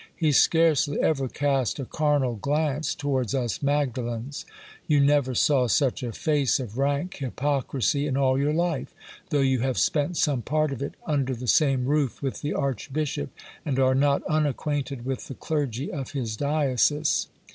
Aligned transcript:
He 0.15 0.31
scarcely 0.31 0.99
ever 0.99 1.27
cast 1.29 1.77
a 1.77 1.85
carnal 1.85 2.35
glance 2.35 2.95
towards 2.95 3.35
us 3.35 3.59
Magdalens. 3.59 4.45
You 4.87 4.99
never 4.99 5.35
saw 5.35 5.67
such 5.67 6.01
a 6.01 6.11
face 6.11 6.59
of 6.59 6.79
rank 6.79 7.17
hypocrisy 7.17 8.07
in 8.07 8.17
all 8.17 8.35
your 8.35 8.51
life, 8.51 8.95
though 9.29 9.41
you 9.41 9.59
have 9.59 9.77
spent 9.77 10.17
some 10.17 10.41
part 10.41 10.71
of 10.71 10.81
it 10.81 10.95
under 11.05 11.35
the 11.35 11.45
same 11.45 11.85
roof 11.85 12.19
with 12.19 12.41
the 12.41 12.55
archbishop, 12.55 13.29
and 13.63 13.77
are 13.77 13.93
not 13.93 14.23
unacquainted 14.23 15.05
with 15.05 15.27
the 15.27 15.35
clergy 15.35 15.91
of 15.91 16.13
his 16.13 16.35
diocese. 16.35 17.27